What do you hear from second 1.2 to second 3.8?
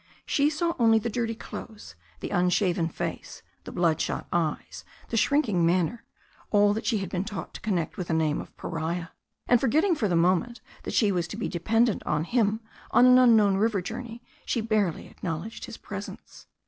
clothes, the unshaven face, the